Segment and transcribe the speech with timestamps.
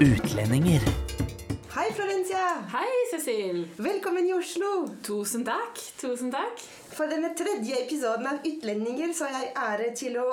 [0.00, 0.80] Utlendinger.
[1.74, 2.44] Hei, Florencia.
[2.72, 3.68] Hei, Cecil.
[3.76, 4.88] Velkommen i Oslo.
[5.04, 5.76] Tusen takk.
[6.00, 6.62] Tusen takk.
[6.94, 10.24] For denne tredje episoden av Utlendinger så har jeg ære til å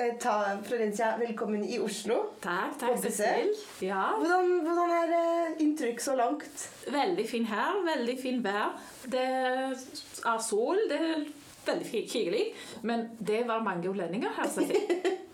[0.00, 2.16] eh, ta Florencia velkommen i Oslo.
[2.40, 3.52] Takk, takk, Cecil.
[3.84, 4.06] Ja.
[4.16, 6.68] Hvordan, hvordan er eh, inntrykk så langt?
[6.88, 7.84] Veldig fin her.
[7.92, 8.78] Veldig fin vær.
[9.04, 10.80] Det er sol.
[10.88, 11.26] Det er
[11.68, 12.46] veldig hyggelig.
[12.88, 15.18] Men det var mange utlendinger her, Cecil.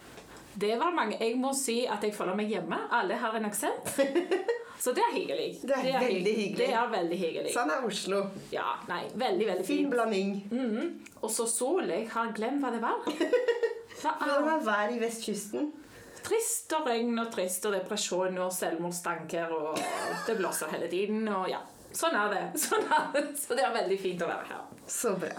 [0.60, 1.18] Det var mange.
[1.20, 2.78] Jeg må si at jeg føler meg hjemme.
[2.96, 3.90] Alle har en aksent.
[4.80, 5.48] Så det er hyggelig.
[5.62, 6.58] Det er veldig hyggelig.
[6.58, 7.52] Det er veldig hyggelig.
[7.54, 8.20] Sånn er Oslo.
[8.52, 9.90] Ja, nei, veldig, veldig Fin fint.
[9.90, 10.32] blanding.
[10.50, 10.90] -hmm.
[11.20, 11.88] Og så sol.
[11.88, 13.00] Jeg har glemt hva det var.
[14.02, 15.72] Hva er var været i vestkysten?
[16.22, 19.78] Trist og regn og trist og depresjon og selvmordstanker og
[20.26, 21.62] det blåser hele tiden og ja.
[21.96, 22.42] Sånn er det.
[22.66, 23.24] Sånn er det.
[23.40, 24.64] Så det er veldig fint å være her.
[24.86, 25.32] Så bra.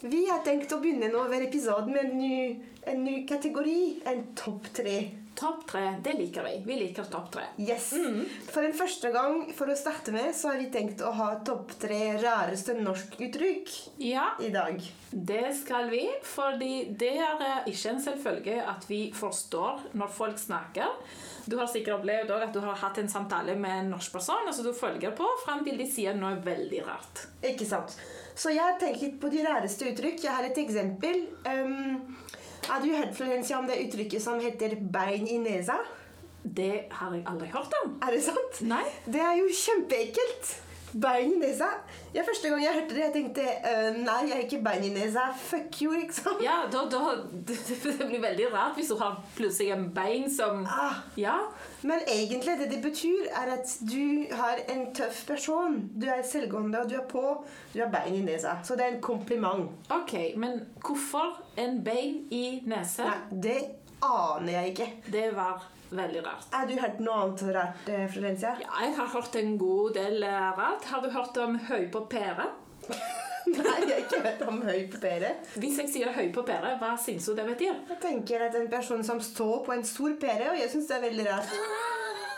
[0.00, 2.36] Vi har tenkt å begynne nå hver episode med en ny,
[2.86, 3.78] en ny kategori.
[4.04, 4.98] En topp tre.
[5.36, 6.52] Topp tre, det liker vi.
[6.64, 7.42] Vi liker topp tre.
[7.60, 7.90] Yes.
[8.48, 11.74] For en første gang, for å starte med, så har vi tenkt å ha topp
[11.82, 14.80] tre rareste norskuttrykk Ja, i dag.
[15.12, 20.40] det skal vi, fordi det er eh, ikke en selvfølge at vi forstår når folk
[20.40, 20.96] snakker.
[21.44, 24.56] Du har sikkert opplevd at du har hatt en samtale med en norsk person, og
[24.56, 27.26] så du følger på frem til de sier noe veldig rart.
[27.44, 27.92] Ikke sant?
[28.36, 30.24] Så jeg har tenkt litt på de rareste uttrykk.
[30.24, 31.26] Jeg har et eksempel.
[31.44, 32.00] Um,
[32.68, 35.80] har du hørt Florencia, om det uttrykket som heter 'bein i nesa'?
[36.56, 37.98] Det har jeg aldri hørt om.
[38.02, 38.60] Er det sant?
[38.60, 38.84] Nei.
[39.06, 40.65] Det er jo kjempeekkelt.
[41.02, 41.68] Bein i nesa.
[42.14, 44.92] Ja, første gang jeg hørte det, jeg tenkte uh, nei, jeg har ikke bein i
[44.94, 45.26] nesa.
[45.36, 46.40] Fuck you, liksom.
[46.44, 47.02] Ja, da, da,
[47.48, 51.02] det, blir veldig rart hvis du har plutselig en bein som Ah.
[51.20, 51.36] Ja.
[51.82, 55.78] Men egentlig det det betyr, er at du har en tøff person.
[55.94, 57.44] Du er selvgående, og du er på.
[57.74, 58.56] Du har bein i nesa.
[58.64, 59.70] Så det er en kompliment.
[59.90, 63.10] Ok, men hvorfor en bein i nesa?
[63.10, 63.58] Nei, det
[64.02, 64.92] aner jeg ikke.
[65.12, 66.48] Det var veldig rart.
[66.52, 68.56] Har du hørt noe annet rart, eh, Florencia?
[68.62, 70.84] Ja, jeg har hørt en god del eh, rart.
[70.90, 72.48] Har du hørt om høy på pære?
[73.46, 75.34] Nei, jeg har ikke hørt om høy på pære.
[75.62, 77.76] Hvis jeg sier høy på pære, hva syns du det betyr?
[77.92, 80.98] Jeg tenker at en person som står på en stor pære, og jeg syns det
[80.98, 81.54] er veldig rart.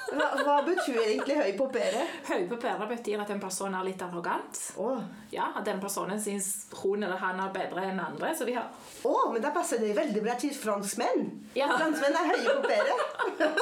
[0.09, 2.03] Hva, hva betyr egentlig høy på pære?
[2.31, 4.61] Høy på pære betyr at en person er litt arrogant.
[4.81, 5.03] Oh.
[5.35, 8.31] Ja, At den personen syns hun eller han er bedre enn andre.
[8.39, 8.71] Så vi har
[9.05, 11.27] Å, men da passer det veldig bra til franskmenn.
[11.59, 11.69] Ja.
[11.77, 12.97] Franskmenn er høye på pære.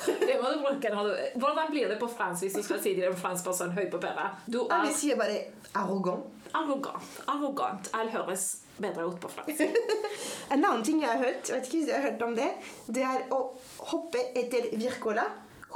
[0.00, 2.94] Det må du bruke når du Hvordan blir det på fransk hvis du skal si
[2.96, 4.30] til en fransk person høy på pære?
[4.48, 5.42] Du er Vi sier bare
[5.76, 6.24] arrogant.
[6.56, 7.10] arrogant.
[7.28, 7.90] Arrogant.
[7.94, 8.46] Alt høres
[8.82, 9.62] bedre ut på fransk.
[10.54, 12.48] En annen ting jeg har hørt, vet ikke hvis jeg har hørt om det,
[12.90, 13.44] det er å
[13.92, 15.28] hoppe etter Virkola.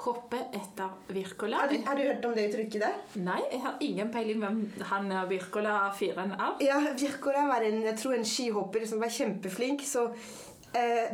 [0.04, 1.60] Hoppe etter Virkola.
[1.62, 2.96] Har du, har du hørt om det uttrykket der?
[3.22, 4.58] Nei, jeg har ingen peiling hvem
[4.90, 6.56] han Wirkola-fyren er.
[6.66, 10.08] Ja, Virkola var en, jeg tror en skihopper som var kjempeflink, så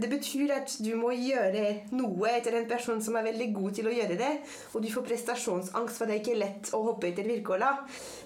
[0.00, 3.90] det betyr at du må gjøre noe etter en person som er veldig god til
[3.90, 4.30] å gjøre det,
[4.72, 7.74] og du får prestasjonsangst, for det er ikke lett å hoppe etter Wirkola.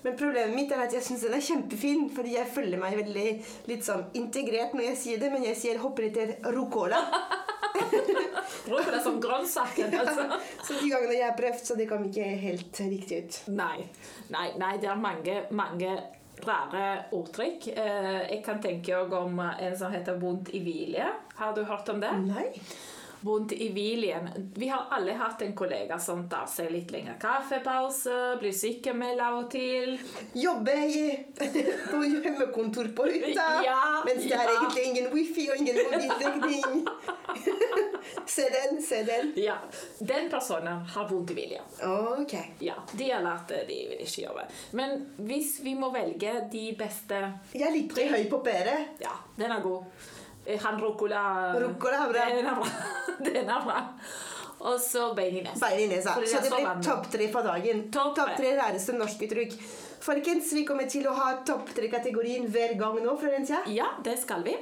[0.05, 3.29] Men problemet mitt er at jeg syns den er kjempefin, fordi jeg føler meg veldig
[3.71, 7.03] litt sånn integrert når jeg sier det, men jeg sier hopper etter Rucola.
[8.69, 10.41] Bruker det som grønnsaken, altså.
[10.63, 13.41] Så de gangene jeg har prøvd, så det kom ikke helt riktig ut.
[13.59, 13.89] Nei.
[14.33, 15.97] Nei, nei, det er mange, mange
[16.45, 17.69] rare ordtrykk.
[17.75, 21.07] Eh, jeg kan tenke om en som heter vondt i vilje.
[21.37, 22.13] Har du hørt om det?
[22.29, 22.51] Nei.
[23.25, 24.27] Vondt i viljen.
[24.55, 29.39] Vi har alle hatt en kollega som tar seg litt lengre kaffepause, blir sykemeldt av
[29.39, 29.95] og til.
[30.37, 31.07] Jobber i,
[31.91, 34.59] på hjemmekontor på hytta, Ja, mens det er ja.
[34.59, 36.85] egentlig ingen wifi og ingen mobildekning.
[38.35, 39.33] se den, se den.
[39.41, 39.57] Ja,
[39.99, 41.65] Den personen har vondt i viljen.
[42.21, 42.35] Ok.
[42.61, 44.45] Ja, De har lært det, de vil ikke jobbe.
[44.77, 47.23] Men hvis vi må velge de beste
[47.57, 48.77] Jeg liker høy på pære.
[49.01, 49.89] Ja, den er god.
[50.47, 52.29] Eh, Han rucola Rucola er bra.
[52.37, 52.69] Den er bra.
[53.19, 53.81] Den er bra.
[54.65, 55.61] Og så bein i nesa.
[55.67, 56.15] Bein i nesa.
[56.15, 57.83] Så det blir topp tre på dagen.
[57.93, 58.55] Topp tre.
[58.57, 59.59] Rareste norske uttrykk.
[60.05, 63.17] Folkens, vi kommer til å ha topp tre-kategorien hver gang nå.
[63.21, 63.63] Florencia.
[63.73, 64.57] Ja, det skal vi.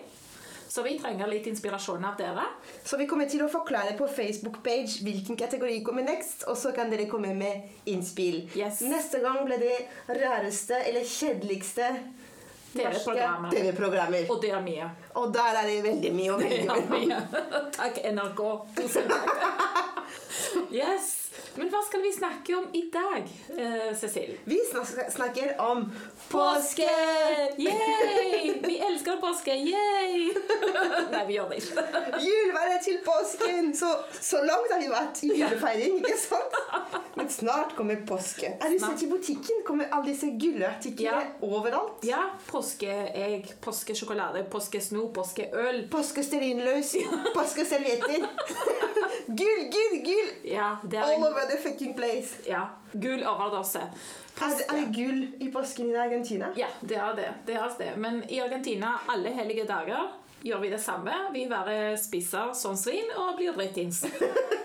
[0.73, 2.47] Så vi trenger litt inspirasjon av dere.
[2.89, 6.89] Så vi kommer til å forklare på Facebook-page hvilken kategori kommer next, og så kan
[6.89, 8.47] dere komme med innspill.
[8.57, 8.81] Yes.
[8.89, 9.75] Neste gang ble det
[10.09, 11.91] rareste eller kjedeligste
[12.73, 13.51] TV-programmer.
[13.51, 14.31] TV-programmer.
[14.31, 14.91] Og det er mye.
[15.21, 17.35] Og der er det veldig mye å velge mellom.
[17.77, 18.47] Takk, NRK.
[18.81, 19.35] Tusen takk.
[20.73, 21.22] Yes.
[21.57, 24.35] Men hva skal vi snakke om i dag, eh, Cecil?
[24.45, 24.59] Vi
[25.11, 25.85] snakker om
[26.29, 26.89] Påske!
[27.59, 28.53] Yay!
[28.63, 29.55] Vi elsker påske!
[29.55, 30.33] Yay!
[31.13, 31.85] Nei, vi gjør det ikke.
[32.25, 33.73] Juleværet til påsken!
[33.77, 33.91] Så,
[34.21, 36.59] så langt har vi vært i julefeiring, ikke sant?
[37.17, 38.55] Men snart kommer påske.
[38.57, 39.61] Er du sett i butikken?
[39.69, 41.21] Kommer alle disse gullartiklene Ja.
[41.45, 42.05] overalt?
[42.09, 45.85] Ja, påskeegg, påskesjokolade, påskesnop, påskeøl.
[45.93, 46.95] Påskestearinløs,
[47.37, 48.25] påskeservietter.
[49.27, 50.31] Gull, gull, gull!
[50.53, 52.35] Ja, All en, over the fucking place.
[52.49, 53.79] ja, gull overdose.
[54.43, 56.49] Er det, er det gull i påsken i Argentina?
[56.57, 57.29] Ja, det er det.
[57.47, 57.93] det er det.
[57.97, 60.09] Men i Argentina, alle hellige dager,
[60.43, 61.13] gjør vi det samme.
[61.33, 64.01] Vi bare spiser sånn svin og blir dritings.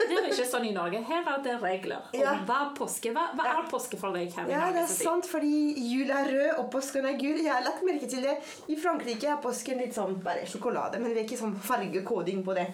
[0.07, 1.04] Det er ikke sånn i Norge.
[1.06, 2.07] Her er det regler.
[2.15, 2.33] Ja.
[2.48, 3.12] hva, påske?
[3.13, 4.74] Hva, hva er påske for deg her i Ja, Norge?
[4.80, 5.51] det er sant, fordi
[5.92, 7.38] jul er rød og påsken er gul.
[7.44, 8.38] Jeg har lagt merke til det.
[8.74, 12.56] I Frankrike er påsken litt sånn bare sjokolade, men det er ikke sånn fargekoding på
[12.57, 12.71] det.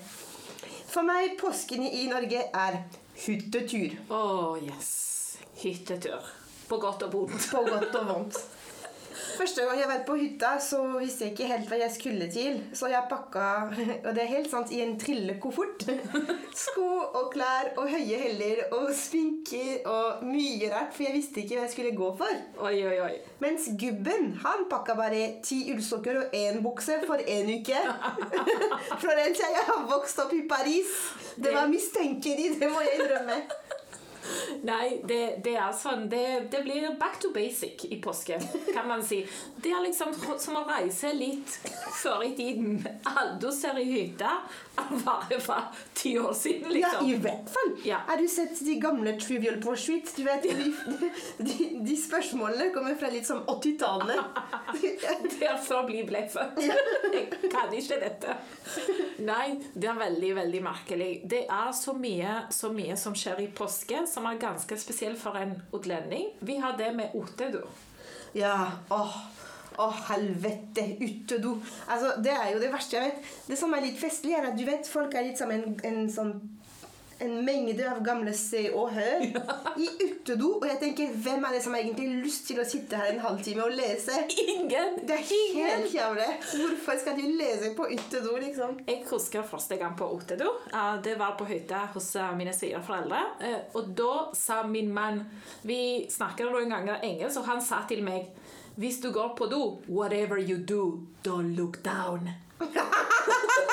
[0.94, 2.76] For meg, påsken i Norge er
[3.18, 3.96] hyttetur.
[4.14, 4.20] Å,
[4.62, 4.92] yes.
[5.64, 6.28] Hyttetur.
[6.70, 7.48] På godt og vondt.
[7.50, 8.38] På godt og vondt.
[9.14, 12.60] Første gang jeg var på hytta, så visste jeg ikke helt hva jeg skulle til.
[12.76, 13.48] Så jeg pakka
[14.06, 15.86] og det er helt sant, i en trillekoffert.
[16.64, 21.58] Sko og klær og høye heller og sminker og mye rart, for jeg visste ikke
[21.60, 22.44] hva jeg skulle gå for.
[22.68, 23.14] Oi, oi, oi.
[23.44, 27.84] Mens gubben han pakka bare ti ullsokker og én bukse for én uke.
[29.02, 30.94] Florencia, jeg har vokst opp i Paris.
[31.36, 33.42] Det var mistenkelig, det må jeg innrømme.
[34.68, 38.38] Nei, det, det er sånn det, det blir back to basic i påske,
[38.74, 39.22] kan man si.
[39.64, 41.58] Det er liksom som å reise litt
[42.02, 42.82] før i tiden.
[43.14, 44.36] Aldo ser i hytta
[45.06, 47.10] bare for ti år siden, Ja, liksom.
[47.10, 47.74] i hvert fall.
[47.86, 48.00] Ja.
[48.08, 50.10] Har du sett de gamle Trivial Pursuit?
[50.18, 50.74] Du vet, de,
[51.38, 54.20] de, de spørsmålene kommer fra litt som 80-tallet.
[55.34, 56.58] Det er før Bli ble født.
[57.14, 58.36] Jeg kan ikke dette.
[59.24, 61.10] Nei, det er veldig, veldig merkelig.
[61.30, 65.38] Det er så mye, så mye som skjer i påske, som er ganske spesiell for
[65.40, 66.30] en utlending.
[66.42, 67.66] Vi har det med utedo.
[68.38, 68.58] Ja,
[68.90, 69.18] åh,
[69.74, 71.56] Å, helvete, utedo.
[71.90, 73.32] Altså, det er jo det verste jeg vet.
[73.48, 76.04] Det som er litt festlig, er at du vet, folk er litt som en, en
[76.14, 76.36] sånn
[77.24, 79.24] en mengde av gamle Se og Hør
[79.80, 80.50] i utedo.
[80.60, 83.22] Og jeg tenker, hvem er det som har egentlig lyst til å sitte her en
[83.24, 84.18] halvtime og lese?
[84.44, 85.00] Ingen!
[85.08, 86.30] Det er helt jævlig.
[86.52, 88.78] Hvorfor skal du lese på utedo, liksom?
[88.88, 90.52] Jeg husker første gang på Otedo.
[90.74, 93.22] Eh, Det var på hytta hos eh, mine svigerforeldre.
[93.42, 95.24] Eh, Og da sa min mann
[95.64, 98.30] Vi snakket noen ganger engelsk, og han sa til meg
[98.76, 102.30] Hvis du går på do, whatever you do, don't look down.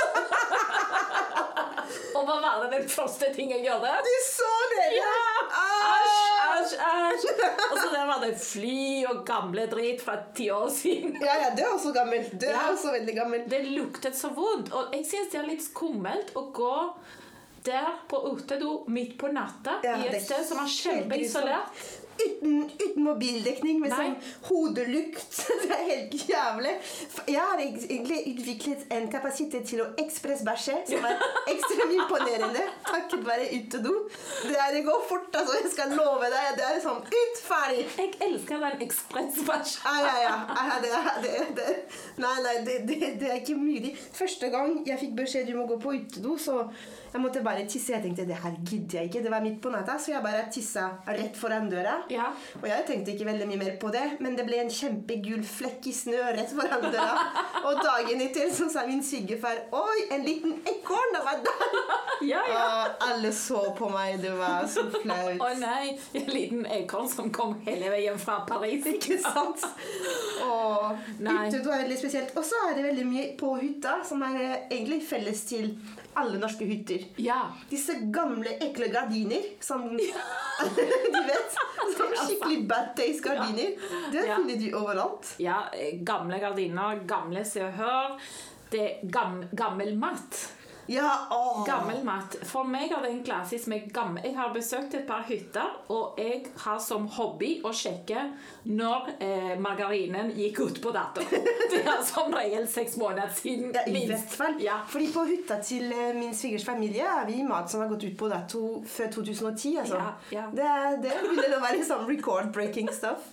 [2.28, 3.90] hva var det den første ting jeg gjorde?
[4.06, 4.86] Du så det!
[4.96, 5.12] Ja!
[5.60, 7.26] Æsj, æsj, æsj.
[7.70, 11.16] Og så der var det fly og gamle drit fra ti år siden.
[11.22, 12.32] Ja, ja, det er også gammelt.
[12.40, 12.66] Det er Ja.
[12.72, 13.48] også veldig gammelt.
[13.50, 14.72] Det luktet så vondt.
[14.72, 16.74] Og jeg syns det er litt skummelt å gå
[17.64, 21.82] der på utedo midt på natta Ja, i et sted som er kjempeisolert.
[22.20, 24.16] Uten, uten mobildekning, med sånn
[24.48, 25.38] hodelukt.
[25.62, 26.74] Det er helt jævlig.
[27.30, 32.66] Jeg har egentlig utviklet en kapasitet til å ekspressbæsje som er ekstremt imponerende.
[32.88, 33.94] Takket være utedo.
[34.44, 35.58] Det, det går fort, altså.
[35.60, 36.50] Jeg skal love deg.
[36.58, 37.86] Det er sånn ut, ferdig.
[37.96, 39.86] Jeg elsker den ekspressbæsjen.
[39.86, 40.78] Ja, ja, ja.
[40.82, 41.68] det, det,
[42.22, 43.92] nei, nei, det, det, det er ikke mulig.
[44.16, 46.62] Første gang jeg fikk beskjed du må gå på utedo, så
[47.10, 47.92] jeg måtte bare tisse.
[47.94, 49.22] Jeg tenkte det her gidder jeg ikke.
[49.24, 51.96] Det var midt på natta, så jeg bare tissa rett foran døra.
[52.12, 52.28] Ja.
[52.60, 55.90] Og jeg tenkte ikke veldig mye mer på det, men det ble en kjempegul flekk
[55.90, 57.26] i snø rett foran døra.
[57.66, 61.74] Og dagen etter så sa min svigerfar Oi, en liten ekorn det var der!
[62.24, 62.62] Ja, ja.
[62.68, 64.20] Og alle så på meg.
[64.22, 65.40] Det var så flaut.
[65.40, 68.86] Å nei, en liten ekorn som kom hele veien fra Paris.
[68.92, 69.64] Ikke sant?
[70.50, 71.48] Og Nei.
[71.48, 72.09] utedo er veldig spesielt.
[72.36, 75.70] Og så er det veldig mye på hytta som er eh, egentlig felles til
[76.18, 77.04] alle norske hytter.
[77.22, 77.42] Ja.
[77.70, 81.58] Disse gamle, ekle gardiner som Du vet?
[81.96, 83.76] Som skikkelig bad days gardiner,
[84.12, 84.36] Det Ja.
[84.36, 85.34] finner du overalt.
[85.38, 85.62] ja.
[86.04, 88.16] Gamle gardiner, gamle Se og Hør.
[88.70, 90.36] Det er gam, gammel mat.
[90.90, 91.66] Ja, åh.
[91.66, 92.34] Gammel mat.
[92.42, 96.18] For meg er det en klassisk med gammel Jeg har besøkt et par hytter, og
[96.18, 98.24] jeg har som hobby å sjekke
[98.66, 101.22] når eh, margarinen gikk ut på dato.
[101.70, 103.70] Det er som regel seks måneder siden.
[103.76, 104.34] Ja, I minst.
[104.58, 104.80] Ja.
[104.90, 108.18] Fordi på hytta til eh, min svigers familie er vi mat som har gått ut
[108.18, 109.78] på dato før 2010.
[109.84, 110.02] Altså.
[110.02, 110.48] Ja, ja.
[110.50, 110.70] Det,
[111.06, 113.30] det begynner å være sånn record-breaking stuff.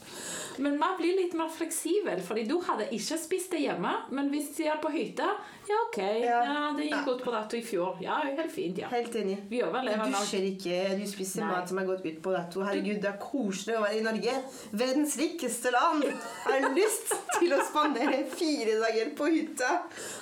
[0.62, 3.94] Men man blir litt mer fleksibel, fordi du hadde ikke spist det hjemme.
[4.14, 5.34] Men hvis de er på hytta,
[5.68, 5.98] ja, OK.
[5.98, 6.38] Ja.
[6.48, 7.98] Ja, det gikk godt på dato i fjor.
[8.04, 8.88] Ja, helt fint, ja.
[8.92, 9.38] Helt enig.
[9.50, 11.50] Vi overlever Du dusjer ikke, du spiser Nei.
[11.52, 12.64] mat som er gått ut på dato.
[12.64, 14.36] Herregud, det er koselig å være i Norge.
[14.72, 16.08] Verdens rikeste land.
[16.46, 19.74] Har lyst til å spandere fire dager på hytta.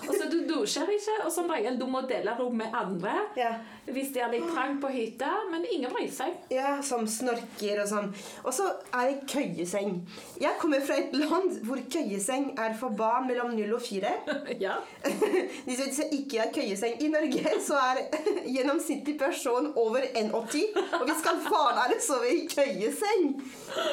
[0.07, 3.15] Og så du dusjer ikke, og som regel du må dele rom med andre.
[3.37, 3.53] Ja.
[3.85, 6.39] Hvis det er litt trangt på hytta, men ingen bryr seg.
[6.49, 8.09] Ja, som snorker og sånn.
[8.41, 9.99] Og så er det køyeseng.
[10.41, 14.15] Jeg kommer fra et land hvor køyeseng er for barn mellom 0 og 4.
[14.65, 14.77] Ja.
[15.65, 18.01] Hvis som ikke har køyeseng i Norge, så er
[18.56, 20.65] gjennomsnittlig person over 1,80.
[21.00, 23.30] Og vi skal faen meg sove i køyeseng!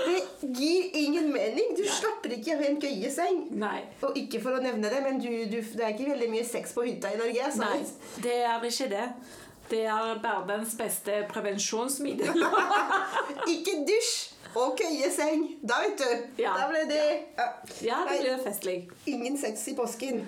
[0.07, 1.77] Det gir ingen mening.
[1.79, 3.45] Du slapper ikke av en køyeseng.
[3.63, 3.81] Nei.
[4.03, 6.75] Og ikke for å nevne det, men du, du, det er ikke veldig mye sex
[6.77, 7.53] på hytta i Norge.
[7.55, 7.79] Så Nei,
[8.25, 9.07] det er ikke det.
[9.71, 12.45] det er verdens beste prevensjonsmiddel.
[13.55, 15.47] Ikke dusj og køyeseng.
[15.63, 16.43] Da, vet du.
[16.43, 16.53] Ja.
[16.59, 17.05] Da ble det
[17.39, 17.47] ja.
[17.87, 18.77] ja, det ble festlig.
[19.09, 20.27] Ingen sex i påsken.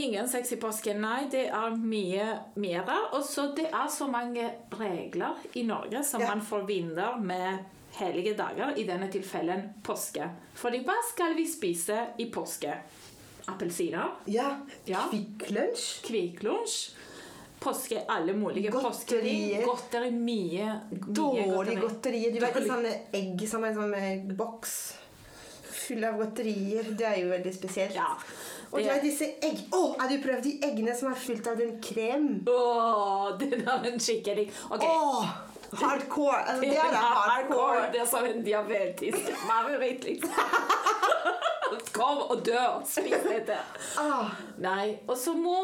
[0.00, 1.26] Ingen sex i påsken, nei.
[1.32, 2.26] Det er mye
[2.62, 2.88] mer.
[3.12, 6.28] Og så det er så mange regler i Norge som Ja.
[6.34, 7.58] man forbinder med
[7.98, 10.28] hellige dager, i denne tilfellen påske.
[10.54, 12.74] Fordi hva skal vi spise i påske?
[13.48, 14.56] Appelsiner, Ja.
[14.86, 15.08] Ja.
[15.10, 16.02] Kvikklunsj.
[16.06, 16.94] Kvikklunsj.
[17.60, 19.64] Påske, alle mulige Godterier.
[19.66, 22.22] Godteri, mye, mye Dårlig godteri.
[22.32, 24.94] Du vet sånne egg som er en sånn eh, boks
[25.90, 26.90] full av godterier.
[26.96, 27.98] Det er jo veldig spesielt.
[27.98, 28.08] Ja.
[28.70, 29.64] Og du har disse egg...
[29.74, 32.28] Å, har du prøvd de eggene som er fylt av den krem?
[32.48, 34.84] Åh, den er en skikkelig Ok.
[34.86, 35.32] Åh,
[35.80, 36.38] hardcore.
[36.44, 37.88] Altså, det er da hardcore.
[37.94, 40.34] Det er som en diabetisk mareritt, liksom.
[41.96, 42.62] Kom og dø.
[42.86, 43.58] Spis dette.
[43.98, 44.30] Ah,
[44.62, 44.92] Nei.
[45.06, 45.56] Og så må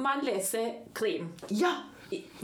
[0.00, 1.34] man lese krim.
[1.52, 1.74] ja.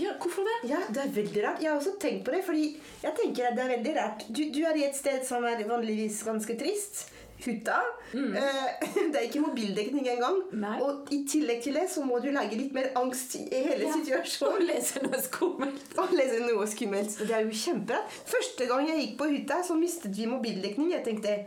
[0.01, 0.55] Ja, hvorfor det?
[0.71, 1.61] Ja, det er veldig rart.
[1.63, 2.65] Jeg har også tenkt på det, fordi
[3.05, 4.25] jeg tenker at det er veldig rart.
[4.33, 7.05] Du, du er i et sted som er vanligvis ganske trist.
[7.45, 7.79] Hytta.
[8.13, 8.35] Mm.
[9.13, 10.41] det er ikke mobildekning engang.
[10.53, 10.77] Nei.
[10.85, 13.95] Og i tillegg til det så må du lage litt mer angst i hele Ja.
[13.97, 14.59] situasjonen.
[14.61, 15.89] Og lese noe skummelt.
[16.03, 17.17] Og lese noe skummelt.
[17.23, 18.03] Det er jo kjempebra.
[18.35, 20.93] Første gang jeg gikk på hytta, så mistet vi mobildekning.
[20.97, 21.39] Jeg tenkte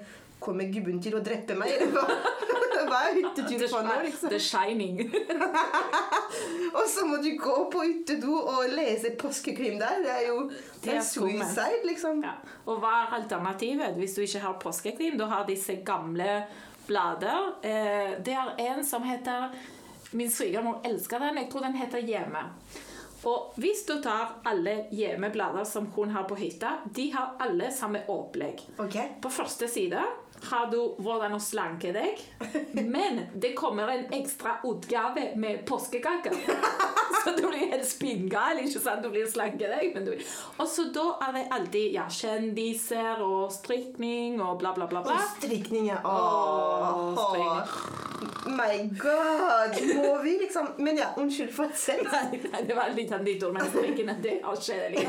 [0.43, 1.71] Kommer gubben til å drepe meg?
[1.77, 4.31] Eller hva, hva er hyttetur for nå, liksom?
[4.33, 4.99] The Shining.
[6.77, 10.01] Og så må du gå på hyttedo og lese påskekrim der.
[10.03, 10.37] Det er jo
[10.83, 12.23] det er er suicide, liksom.
[12.25, 12.35] Ja.
[12.65, 15.17] Og hva er alternativet hvis du ikke har påskekrim?
[15.19, 16.43] Du har disse gamle
[16.87, 17.53] blader.
[17.61, 19.53] Eh, det er en som heter
[20.13, 21.37] Min svigermor elsker den.
[21.41, 22.43] Jeg tror den heter Hjemme.
[23.25, 28.03] Og hvis du tar alle hjemmeblader som hun har på hytta, de har alle samme
[28.11, 28.59] opplegg.
[28.77, 29.15] Okay.
[29.23, 30.01] På første side
[30.49, 32.19] har du 'Hvordan å slanke deg',
[32.73, 36.33] men det kommer en ekstra utgave med påskekaker.
[37.23, 38.59] Så du blir helt spinngal.
[38.59, 39.03] ikke sant?
[39.03, 39.93] Du blir slanke deg.
[39.95, 40.11] Men du...
[40.57, 45.03] Og så da er det alltid ja, kjendiser og strikning og bla, bla, bla.
[45.05, 45.15] bla.
[45.15, 46.01] Og strikning, ja.
[46.03, 47.77] Åh, Åh.
[48.45, 49.79] My god!
[49.95, 52.11] Må vi liksom Men ja, unnskyld for selv.
[52.11, 55.07] Nei, nei, det var litt ditt ord, men strikken det er kjedelig.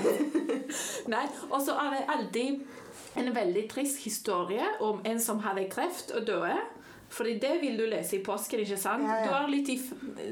[1.14, 2.82] Nei, og så er det alltid
[3.14, 6.56] en veldig trist historie om en som hadde kreft og døde.
[7.14, 9.04] Fordi det vil du lese i påsken, ikke sant?
[9.06, 9.26] Ja, ja.
[9.26, 9.76] Du har litt i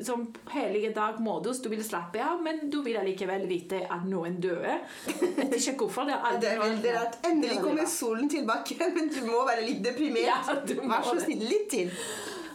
[0.03, 4.79] som hellige dag-modus, du vil slappe av, men du vil allikevel vite at noen døde.
[5.07, 6.09] Vet ikke hvorfor.
[6.09, 7.19] Det er, alltid Det er veldig rart.
[7.29, 10.27] Endelig kommer solen tilbake, men du må være litt deprimert.
[10.27, 11.93] Ja, Vær så snill, litt til.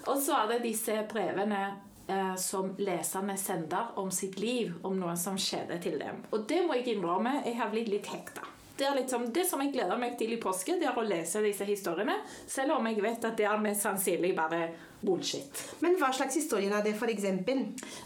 [0.07, 1.63] Og så er det disse brevene
[2.09, 6.23] eh, som leserne sender om sitt liv, om noe som skjedde til dem.
[6.33, 8.56] Og det må jeg innrømme, jeg har blitt litt hekta.
[8.77, 11.41] Det, er liksom, det som jeg gleder meg til i påske, det er å lese
[11.41, 14.67] disse historiene, selv om jeg vet at det er mest sannsynlig bare
[15.01, 15.63] bullshit.
[15.81, 17.63] Men hva slags historier er det, for eksempel?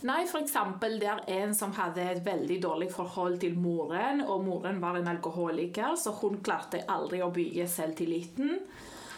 [0.08, 4.46] Nei, for eksempel, det er en som hadde et veldig dårlig forhold til moren, og
[4.48, 8.58] moren var en alkoholiker, så hun klarte aldri å bygge selvtilliten.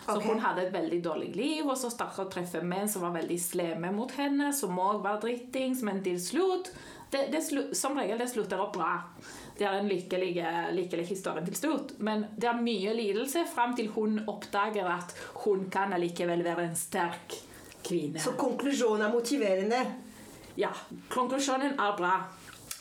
[0.05, 0.27] Så okay.
[0.27, 3.39] hun hadde et veldig dårlig liv, og så startet å treffe menn som var veldig
[3.39, 6.73] slemme mot henne, som òg var drittings, men til slutt
[7.13, 7.43] det, det
[7.77, 8.95] Som regel det slutter opp bra.
[9.57, 10.31] Det er en lykkelig,
[10.73, 11.95] lykkelig historie til slutt.
[11.99, 15.13] Men det er mye lidelse fram til hun oppdager at
[15.45, 17.37] hun kan allikevel være en sterk
[17.85, 18.19] kvinne.
[18.19, 19.83] Så konklusjonen er motiverende.
[20.57, 20.71] Ja,
[21.09, 22.15] konklusjonen er bra.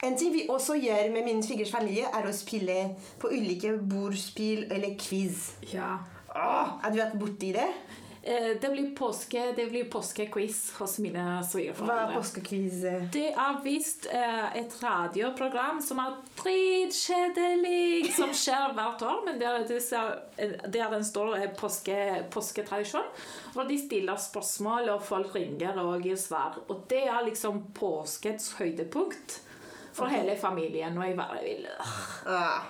[0.02, 2.74] En ting vi også gjør med min svigers familie, er å spille
[3.22, 5.52] på ulike bordspill eller quiz.
[5.70, 5.94] Ja.
[6.32, 7.68] Åh, har du vært borti det?
[8.24, 12.14] Eh, Det blir påske, det blir påskequiz hos mine Hva er svigerforeldre.
[12.14, 12.82] påskequiz?
[13.12, 19.24] Det er visst eh, et radioprogram som er dritkjedelig, som skjer hvert år.
[19.26, 21.96] Men det er, den er, er eh, påske,
[22.30, 23.08] påsketradisjon.
[23.54, 26.60] Hvor de stiller spørsmål, og folk ringer og gir svar.
[26.68, 29.40] Og det er liksom påskets høydepunkt
[29.92, 30.96] for hele familien.
[30.98, 31.66] Og jeg bare vil
[32.26, 32.62] Ah.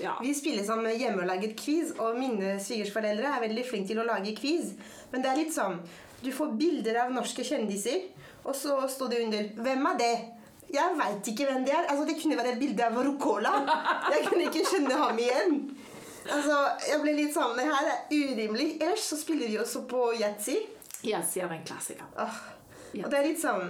[0.00, 0.16] Ja.
[0.22, 4.74] Vi spiller som hjemmelaget quiz, og mine svigersforeldre er veldig flinke til å lage quiz.
[5.12, 5.80] Men det er litt sånn
[6.24, 8.08] Du får bilder av norske kjendiser,
[8.42, 10.24] og så står det under 'Hvem er det?'
[10.72, 11.84] Jeg veit ikke hvem det er.
[11.88, 13.52] Altså, det kunne være et bilde av Rucola.
[14.10, 15.76] Jeg kunne ikke skjønne ham igjen.
[16.26, 16.56] Altså,
[16.90, 18.68] jeg ble litt sånn Det her er urimelig.
[18.80, 20.56] Ellers så spiller vi også på yatzy.
[21.06, 22.08] Yatzy er en klassiker.
[22.18, 22.40] Oh.
[22.96, 23.68] Og det er litt sånn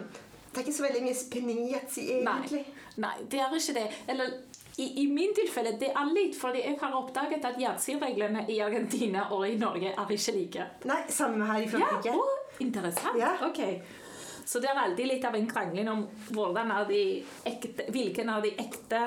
[0.52, 2.62] Det er ikke så veldig mye spenning i yatzy, egentlig.
[2.96, 3.88] Nei, nei, det er ikke det.
[4.08, 4.30] Eller
[4.78, 9.22] i, i min tilfelle det er litt fordi jeg har oppdaget at yatzy-reglene i Argentina
[9.32, 10.66] og i Norge er ikke like.
[10.84, 12.12] Nei, samme her i Ja, Frankrike.
[12.12, 12.26] å,
[12.60, 13.16] interessant.
[13.18, 13.30] Ja.
[13.46, 13.62] Ok.
[14.46, 16.04] Så det er alltid litt av en krangling om
[17.44, 19.00] ekte, hvilken er de ekte,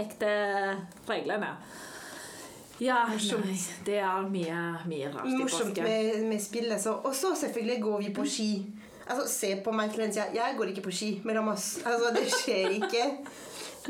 [0.00, 0.30] ekte
[1.10, 1.50] reglene.
[2.82, 3.44] Ja, Morsomt.
[3.46, 5.84] nei, det er mye, mye rart i Morsomt påsken.
[5.84, 6.70] med, med spill.
[6.74, 6.96] Altså.
[7.04, 8.48] Og så selvfølgelig går vi på ski.
[9.06, 10.24] Altså, Se på meg, Florencia.
[10.34, 11.76] Jeg går ikke på ski mellom oss.
[11.86, 13.04] Altså, Det skjer ikke.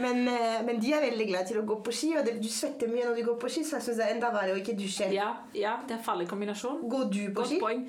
[0.03, 2.49] Men, eh, men de er veldig glad til å gå på ski, og det, du
[2.51, 4.59] svetter mye når du går på ski, så jeg syns det er enda verre å
[4.59, 5.07] ikke dusje.
[5.15, 6.81] Ja, ja, det er en farlig kombinasjon.
[6.91, 7.61] Går du på Godt ski?
[7.63, 7.85] poeng.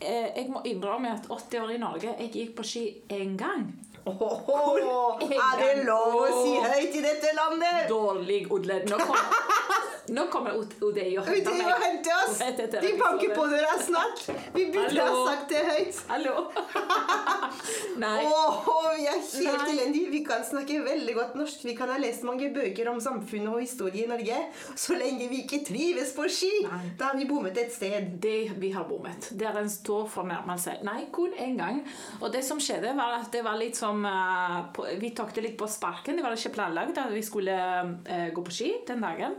[0.00, 3.68] Eh, jeg må innrømme at 80 år i Norge, jeg gikk på ski én gang.
[4.08, 7.84] Åhåhå, er det lov å si høyt i dette landet?
[7.92, 8.80] Dårlig Odle.
[8.88, 9.36] Nå kommer,
[10.12, 11.86] nå kommer Od- Odei og henter og
[12.18, 12.38] oss!
[12.82, 14.24] De banker på døra snart.
[14.54, 16.00] Vi burde ha sagt det høyt.
[16.10, 16.34] Hallo.
[18.02, 18.24] Nei.
[18.26, 20.10] Oh, vi er helt elendige.
[20.12, 21.64] Vi kan snakke veldig godt norsk.
[21.64, 24.38] Vi kan ha lest mange bøker om samfunnet og historie i Norge.
[24.76, 26.92] Så lenge vi ikke trives på ski, Nei.
[26.98, 28.12] da har vi bommet et sted.
[28.22, 29.30] Det vi har bommet.
[29.32, 30.78] Det er en stor fornærmelse.
[30.88, 31.82] Nei, kun én gang.
[32.20, 35.46] Og det som skjedde, var at det var litt som uh, på, Vi tok det
[35.48, 36.18] litt på sparken.
[36.18, 39.38] Det var ikke planlagt at vi skulle uh, gå på ski den dagen.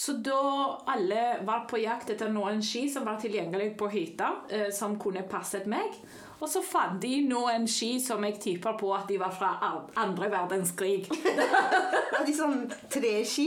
[0.00, 4.70] Så da alle var på jakt etter noen ski som var tilgjengelig på hytta, eh,
[4.72, 5.98] som kunne passet meg,
[6.40, 9.50] og så fant de noen ski som jeg tipper på at de var fra
[10.00, 11.04] andre verdenskrig.
[12.14, 13.46] Var de sånn treski.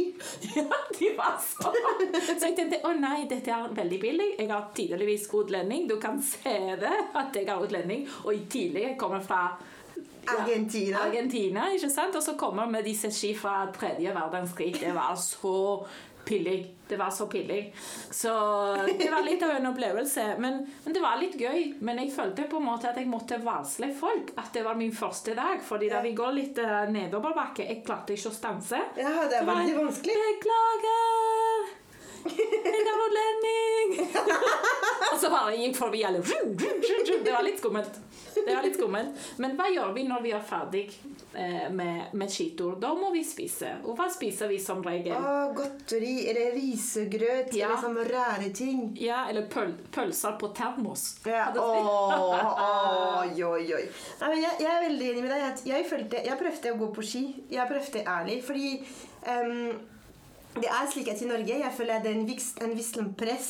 [0.53, 4.29] Ja, de var så Så jeg tenkte å nei, dette er veldig billig.
[4.37, 5.89] Jeg har tydeligvis utlending.
[5.89, 8.05] Du kan se det at jeg er utlending.
[8.27, 9.41] Og i tidlig jeg kommer fra
[9.97, 11.03] ja, Argentina.
[11.07, 12.15] Argentina, ikke sant?
[12.15, 14.77] Og så kommer med disse ski fra tredje verdenskrig.
[14.79, 15.57] Det var så
[16.25, 16.75] pillig.
[16.87, 17.75] Det var så pillig.
[18.11, 18.29] Så
[18.99, 20.35] det var litt av en opplevelse.
[20.39, 21.75] Men, men det var litt gøy.
[21.79, 24.93] Men jeg følte på en måte at jeg måtte varsle folk at det var min
[24.95, 25.61] første dag.
[25.65, 28.83] Fordi da vi går litt uh, nedoverbakke, jeg klarte ikke å stanse.
[28.99, 30.19] Ja, det er veldig vanskelig.
[30.27, 31.82] Beklager!
[32.23, 34.09] Jeg er nordlending!
[35.11, 36.21] og så bare gikk forbi alle.
[36.23, 37.99] Det var litt skummelt.
[38.33, 39.19] Det var litt skummelt.
[39.43, 40.81] Men hva gjør vi når vi er ferdig
[41.37, 42.75] eh, med, med skitur?
[42.81, 43.75] Da må vi spise.
[43.85, 45.13] Og hva spiser vi som regel?
[45.19, 47.67] Åh, godteri eller risegrøt Ja.
[47.67, 48.87] eller sånne rare ting.
[48.99, 51.05] Ja, eller pøl pølser på termos.
[51.29, 53.85] Ja, oi, oi, oi.
[53.85, 55.47] Jeg, jeg er veldig enig med deg.
[55.51, 57.23] at Jeg, følte, jeg prøvde å gå på ski.
[57.53, 58.39] Jeg prøvde ærlig.
[58.47, 58.73] Fordi
[59.29, 59.73] ehm,
[60.55, 63.49] det er slik at i Norge jeg føler det er en viss, en viss press.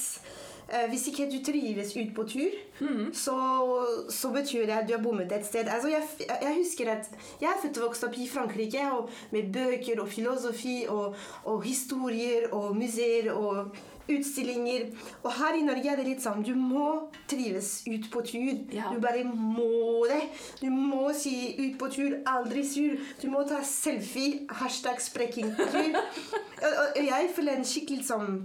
[0.70, 2.54] Eh, hvis ikke du trives ut på tur,
[3.14, 3.36] så,
[4.10, 5.68] så betyr det at du har bommet et sted.
[5.68, 7.10] Altså, jeg, jeg husker at
[7.42, 11.64] jeg er født og vokst opp i Frankrike og med bøker og filosofi og, og
[11.64, 13.76] historier og museer og
[14.10, 14.88] utstillinger.
[15.24, 16.88] Og her i Norge er det litt sånn du må
[17.30, 18.52] trives ut på tur.
[18.74, 18.90] Ja.
[18.92, 20.24] Du bare må det.
[20.62, 22.98] Du må si 'ut på tur', aldri sur.
[23.22, 24.48] Du må ta selfie.
[24.50, 25.76] Hashtag 'sprekking og,
[26.68, 28.44] og, og jeg føler en skikkelig sånn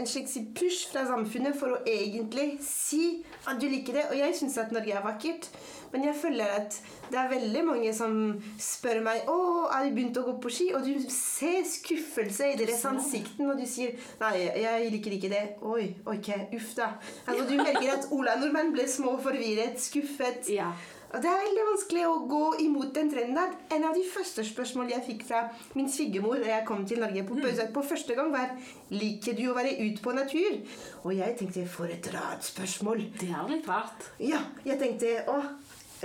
[0.00, 4.06] en slags push fra samfunnet for å egentlig si at du liker det.
[4.10, 5.48] Og jeg syns at Norge er vakkert,
[5.92, 6.76] men jeg føler at
[7.10, 8.14] det er veldig mange som
[8.62, 9.38] spør meg å,
[9.70, 13.60] har du begynt å gå på ski, og du ser skuffelse i deres ansikter når
[13.62, 15.42] du sier nei, jeg liker ikke det.
[15.66, 16.92] Oi, ok, uff da.
[17.26, 20.46] Altså, du merker at Ola Nordmenn ble små forvirret, skuffet.
[20.54, 20.70] Ja.
[21.10, 23.34] Og det er veldig vanskelig å gå imot den trenden.
[23.34, 23.54] der.
[23.76, 25.40] En av de første spørsmål jeg fikk fra
[25.74, 28.54] min svigermor da jeg kom til Norge på besøk på første gang, var
[28.94, 30.60] liker du å være ute på natur.
[31.02, 33.02] Og jeg tenkte for et rart spørsmål.
[33.18, 34.06] Det er litt rart.
[34.22, 35.40] Ja, jeg tenkte å,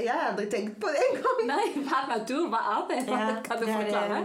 [0.03, 1.43] jeg har aldri tenkt på det engang.
[1.53, 2.47] Nei, hva er natur?
[2.51, 3.01] Hva er det?
[3.07, 4.23] Ja, kan du forklare?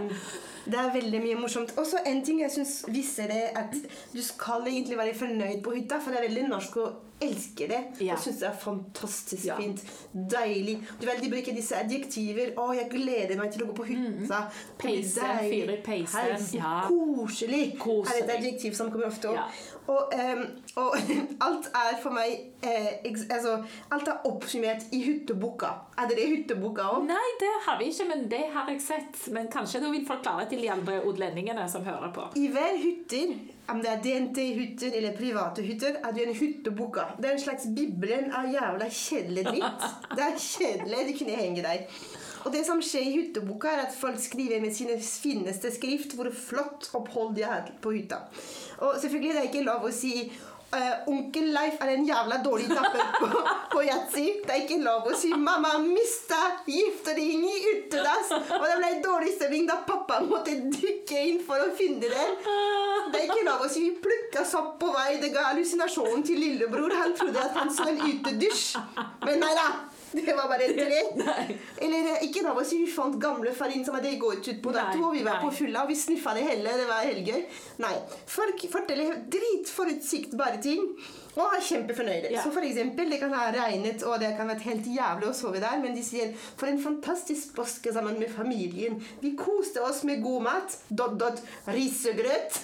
[0.61, 1.71] Det er veldig mye morsomt.
[1.81, 3.73] Og så en ting jeg syns viser det, at
[4.13, 6.83] du skal egentlig være fornøyd på hytta, for det er veldig norsk å
[7.21, 7.79] elske det.
[8.01, 8.13] Ja.
[8.13, 9.55] Og synes det er fantastisk Ja.
[9.57, 9.81] fint.
[10.13, 10.75] Deilig.
[11.01, 12.53] Du vet, De bruker disse adjektiver.
[12.57, 14.41] 'Å, jeg gleder meg til å gå på hytta'.
[14.77, 16.57] Blir Peise, fyre i peisen.
[16.59, 16.81] Ja.
[16.87, 17.61] Koselig.
[17.61, 18.29] er et Koselig.
[18.37, 19.35] adjektiv som kommer ofte opp.
[19.35, 19.47] Ja.
[19.89, 20.41] Og, em,
[20.75, 20.93] og
[21.45, 23.57] alt er for meg eh, altså,
[23.91, 25.71] Alt er oppsummert i hytteboka.
[25.97, 27.07] Er det det hytteboka òg?
[27.09, 29.23] Nei, det har vi ikke, men det har jeg sett.
[29.33, 32.29] Men kanskje du vil forklare til de andre utlendingene som hører på.
[32.39, 33.35] I hver hytter,
[33.71, 37.09] om det er DNT-hytter eller private hytter, er det en hytteboka.
[37.17, 39.87] Det er en slags bibelen av jævla kjedelig dritt.
[40.13, 41.05] Det er kjedelig.
[41.09, 41.87] Du kunne henge der.
[42.45, 46.31] Og det som skjer i hytteboka, er at folk skriver med sine fineste skrift hvor
[46.35, 48.23] flott opphold de har hatt på hytta.
[48.81, 50.15] Og selvfølgelig det er ikke lov å si
[50.71, 53.27] Uh, Onkel Leif er en jævla dårlig tapper på,
[53.73, 54.21] på yatzy.
[54.45, 58.31] Det er ikke lov å si 'Mamma mista giftering i utedass'.
[58.55, 62.27] Og det ble dårlig stemning da pappa måtte dykke inn for å finne det.
[63.11, 65.19] Det er ikke lov å si 'vi plukka sopp på vei'.
[65.19, 66.95] Det ga hallusinasjonen til lillebror.
[67.01, 68.79] Han trodde at han så en utedusj.
[69.27, 69.67] Men nei da.
[70.25, 71.01] Det var bare tre.
[71.83, 75.23] Eller eh, ikke da 'vi fant gamle farin som hadde gått ut på dato', vi
[75.23, 76.77] var Nei, på fulla fylla, og vi sniffa det hele.
[76.77, 77.41] Det var helt gøy.
[77.85, 77.95] Nei.
[78.27, 80.83] Folk forteller dritforutsiktbare ting.
[81.35, 82.31] Og er kjempefornøyde.
[82.33, 82.43] Ja.
[82.43, 85.61] Så for eksempel, Det kan ha regnet og det kan vært helt jævlig å sove
[85.63, 89.01] der, men de sier 'For en fantastisk påske sammen med familien'.
[89.21, 90.77] Vi koste oss med god mat.
[90.89, 92.59] Dot, dot, risegrøt.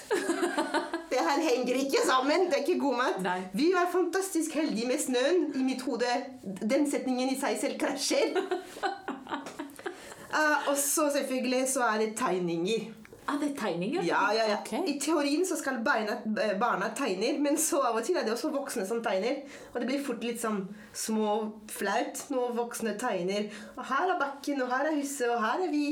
[1.12, 2.50] det her henger ikke sammen.
[2.50, 3.22] Det er ikke god mat.
[3.22, 3.42] Nei.
[3.54, 5.56] Vi var fantastisk heldige med snøen.
[5.56, 6.06] I mitt hode
[6.44, 8.38] Den setningen i seg selv krasjer.
[10.34, 13.07] uh, og så selvfølgelig så er det tegninger.
[13.28, 14.04] Ah, det er tegninger?
[14.08, 14.58] Ja, ja, ja.
[14.62, 14.86] Okay.
[14.88, 16.14] I teorien så skal barna,
[16.44, 19.42] eh, barna tegne, men så av og til er det også voksne som tegner.
[19.74, 20.62] Og det blir fort litt sånn
[20.96, 21.34] små
[21.68, 23.50] flaut når voksne tegner.
[23.76, 25.86] Og her er bakken, og her er huset, og her er vi.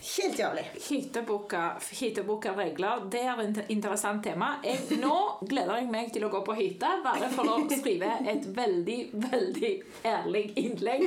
[0.00, 0.64] Helt jævlig.
[0.88, 4.54] Hytteboka, hytteboka-regler, det er et interessant tema.
[4.64, 8.48] Jeg, nå gleder jeg meg til å gå på hytte, bare for å skrive et
[8.56, 9.72] veldig, veldig
[10.08, 11.06] ærlig innlegg.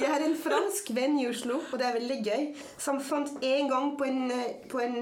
[0.00, 2.44] Jeg har en fransk venn i Oslo, og det er veldig gøy,
[2.82, 4.98] som fant en gang på en, eh, på en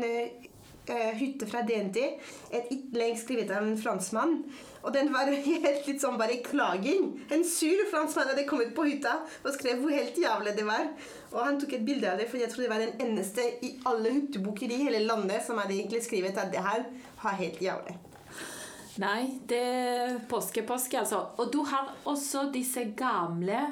[0.89, 4.37] eh, hytte fra DNT et innlegg skrevet av en franskmann.
[4.81, 7.13] Og den var helt litt sånn bare klaging.
[7.33, 10.93] En sur franskmann hadde kommet på hytta og skrev hvor helt jævlig det var.
[11.35, 13.75] Og han tok et bilde av det, for jeg tror det var den eneste i
[13.91, 16.87] alle hytteboker i hele landet som hadde egentlig skrevet at det her
[17.21, 17.99] var helt jævlig.
[19.01, 21.23] Nei, det er påske-påske, altså.
[21.41, 23.63] Og du har også disse gamle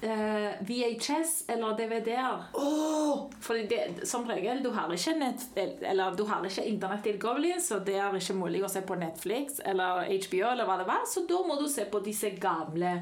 [0.00, 2.42] eh, VHS eller DVD-er.
[2.52, 3.30] Oh!
[3.40, 8.18] For som regel, du har ikke, nett, eller, du har ikke internettilgåelig, så det er
[8.18, 11.58] ikke mulig å se på Netflix eller HBO eller hva det var, så da må
[11.60, 12.94] du se på disse gamle,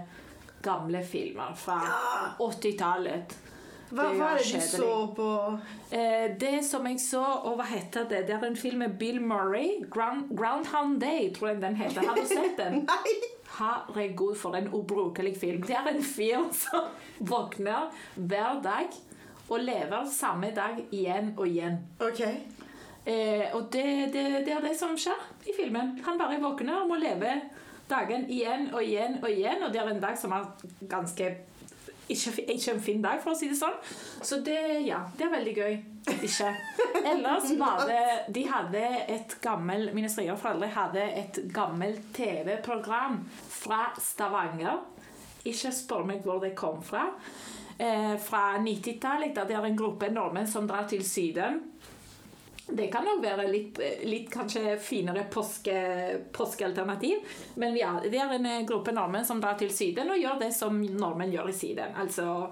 [0.65, 1.81] gamle filmer fra
[2.43, 3.43] 80-tallet.
[3.87, 5.31] Hva Det er var det du så på?
[5.95, 8.25] Eh, det som jeg så, og hva heter det?
[8.27, 9.77] Det er en film med Bill Murray.
[9.87, 12.03] Ground, Groundhound Day, tror jeg den heter.
[12.03, 12.83] Har du sett den?
[12.91, 13.36] Nei!
[13.57, 15.63] Herregud, for en ubrukelig film.
[15.65, 16.91] Det er en fyr som
[17.33, 18.97] våkner hver dag
[19.49, 21.79] og lever samme dag igjen og igjen.
[22.03, 22.23] Ok.
[23.07, 25.95] Eh, og det, det, det er det som skjer i filmen.
[26.05, 27.39] Han bare våkner og må leve
[27.91, 30.49] dagen igjen og igjen og igjen, og det er en dag som er
[30.91, 31.31] ganske
[32.09, 33.77] ikke, ikke en fin dag, for å si det sånn.
[34.23, 35.77] Så det, ja, det er veldig gøy.
[36.27, 36.53] Ikke.
[37.03, 40.07] Ellers var det De hadde et gammel Mine
[40.39, 43.19] foreldre hadde et gammelt TV-program
[43.51, 44.85] fra Stavanger.
[45.47, 47.09] Ikke spør meg hvor det kom fra.
[47.79, 51.61] Eh, fra 90-tallet, der det er en gruppe nordmenn som drar til Syden.
[52.69, 53.79] Det kan nok være litt,
[54.11, 54.33] litt
[54.83, 55.77] finere påske,
[56.35, 57.19] påskealternativ.
[57.63, 60.51] Men ja, det er en eh, gruppe nordmenn som drar til Syden og gjør det
[60.55, 61.95] som nordmenn gjør i Syden.
[61.95, 62.51] Altså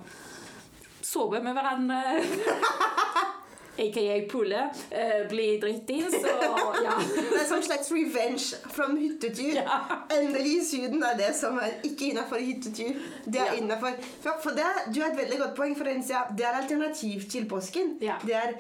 [1.05, 2.21] sove med hverandre.
[3.79, 4.61] AKA Pulle
[4.91, 6.95] blir bli drittings og ja.
[7.35, 9.57] Det er sånn slags revenge from hyttetur.
[9.59, 9.79] Ja.
[10.15, 12.95] Endelig i Syden er det som er ikke innafor hyttetur.
[13.25, 13.57] Det er Ja.
[13.61, 13.97] innenfor.
[14.23, 17.97] For, for du har et veldig godt poeng, for ja, det er alternativ til påsken.
[18.01, 18.17] Ja.
[18.25, 18.55] Det er,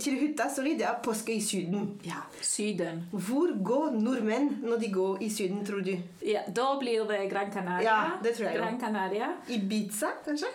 [0.00, 2.00] til hytta, sorry, det er påske i Syden.
[2.06, 2.22] ja.
[2.42, 3.04] Syden.
[3.12, 5.94] Hvor går nordmenn når de går i Syden, tror du?
[6.22, 7.84] Ja, da blir det Gran Canaria.
[7.88, 8.58] Ja, det tror jeg.
[8.60, 9.32] Gran Canaria.
[9.48, 10.46] Ibiza, kanskje?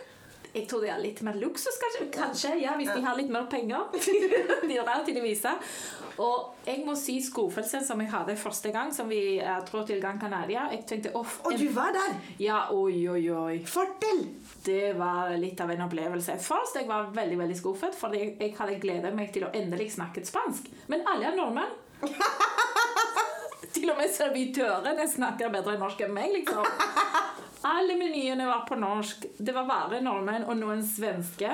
[0.54, 2.06] Jeg tror de har litt mer luksus, kanskje.
[2.14, 3.88] Kanskje, ja, Hvis de har litt mer penger.
[4.70, 5.54] de der til å vise.
[6.22, 10.22] Og jeg må si skuffelsen som jeg hadde første gang som vi tror til Gran
[10.22, 10.68] Canaria.
[10.76, 12.14] Jeg tenkte, off, Og du var der!
[12.38, 13.58] Ja, oi, oi, oi.
[13.66, 14.28] Fortell!
[14.64, 16.38] Det var litt av en opplevelse.
[16.46, 20.22] Først jeg var veldig veldig skuffet, fordi jeg hadde gledet meg til å endelig snakke
[20.28, 20.70] spansk.
[20.94, 21.74] Men alle er nordmenn.
[23.74, 26.62] til og med servitørene snakker bedre norsk enn meg, liksom.
[27.64, 29.26] Alle menyene var på norsk.
[29.38, 31.52] Det var bare nordmenn og noen svenske.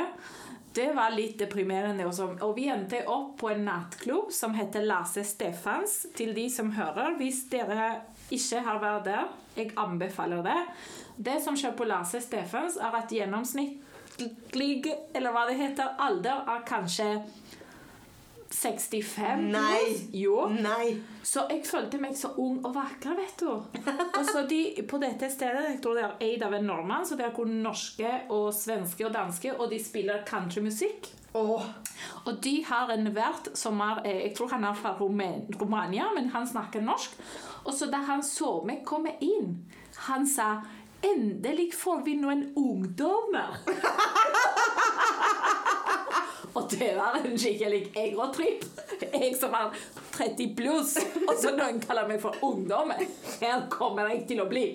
[0.74, 2.06] Det var litt deprimerende.
[2.10, 2.32] Også.
[2.46, 6.00] Og vi endte opp på en nattklubb som heter Lasse Stefans.
[6.18, 7.92] Til de som hører, hvis dere
[8.34, 10.60] ikke har vært der, jeg anbefaler det.
[11.18, 16.66] Det som skjer på Lasse Stefans, er at gjennomsnittlig, eller hva det heter, alder er
[16.70, 17.10] kanskje
[18.52, 20.10] 65 Nei.
[20.18, 20.48] Jo.
[20.50, 20.96] Nei.
[21.24, 23.52] Så jeg følte meg så ung og vakker, vet du.
[23.52, 27.16] Og så de, På dette stedet jeg tror det er eid av en nordmann, så
[27.20, 31.12] det er kun norske og svenske og danske, og de spiller countrymusikk.
[31.38, 31.68] Åh.
[32.26, 36.08] Og de har en vert som er eh, Jeg tror han er fra Roman- Romania,
[36.16, 37.14] men han snakker norsk.
[37.70, 39.60] Og så da han så meg komme inn,
[40.10, 40.56] han sa
[41.06, 43.54] Endelig får vi noen ungdommer!
[46.58, 48.66] Og det var en skikkelig egotripp.
[49.14, 49.74] Jeg som er
[50.16, 50.96] 30 pluss,
[51.28, 52.94] og så noen kaller meg for ungdom.
[53.42, 54.66] Her kommer jeg til å bli.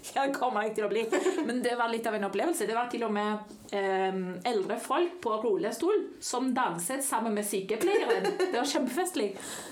[0.16, 1.04] Her kommer jeg til å bli.
[1.46, 2.66] Men det var litt av en opplevelse.
[2.68, 8.28] Det var til og med eh, eldre folk på rullestol som danset sammen med sykepleieren.
[8.40, 9.30] Det var kjempefestlig.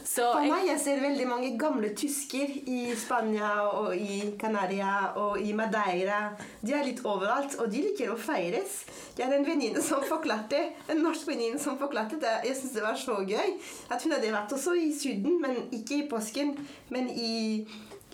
[0.09, 5.41] Så For meg, jeg ser veldig mange gamle tysker i Spania og i Canaria og
[5.43, 6.23] i Madeira.
[6.63, 8.83] De er litt overalt, og de liker å feires.
[9.19, 12.35] Jeg har en venninne som forklarte, en norsk venninne som forklarte det.
[12.49, 13.55] Jeg synes det var så gøy
[13.91, 16.55] at hun hadde vært også i Syden, men ikke i påsken,
[16.95, 17.33] men i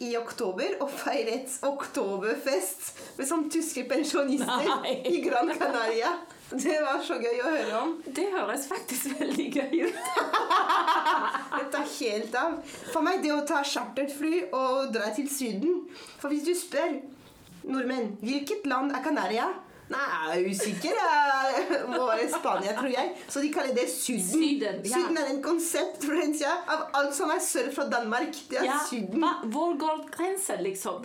[0.03, 4.97] i oktober og feiret oktoberfest med sånn tyske pensjonister Nei.
[5.07, 6.17] i Gran Canaria.
[6.51, 7.93] Det var så gøy å høre om.
[8.17, 10.01] det høres faktisk veldig gøy ut.
[11.55, 12.57] Det tar helt av.
[12.93, 15.85] For meg det å ta charterfly og dra til Syden
[16.19, 16.97] For hvis du spør
[17.65, 19.47] nordmenn hvilket land er Canaria,
[19.95, 21.01] Nei, jeg er usikker.
[21.55, 23.13] Jeg må være Spania, tror jeg.
[23.29, 24.25] Så de kaller det Syden.
[24.31, 24.99] Syden, ja.
[24.99, 28.35] Syden er en konsept tida av alt som er sør fra Danmark.
[28.51, 29.21] Det er Ja, Syden.
[29.23, 31.05] hva, hvor går grensen, liksom?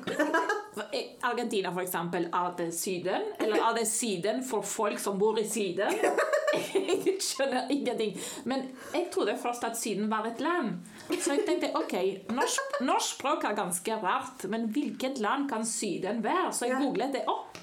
[1.23, 3.29] Argentina, for eksempel, er det Syden?
[3.39, 5.93] Eller er det Syden for folk som bor i Syden?
[6.73, 8.15] Jeg skjønner ingenting.
[8.49, 10.79] Men jeg trodde først at Syden var et land.
[11.21, 11.93] Så jeg tenkte ok,
[12.33, 16.49] norsk, norsk språk er ganske rart, men hvilket land kan Syden være?
[16.53, 17.58] Så jeg googlet det opp.